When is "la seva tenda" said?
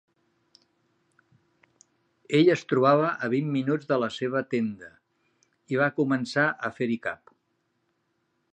4.05-4.89